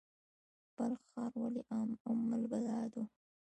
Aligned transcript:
بلخ 0.75 1.01
ښار 1.11 1.31
ولې 1.41 1.61
ام 1.77 2.19
البلاد 2.37 2.91
و؟ 2.99 3.03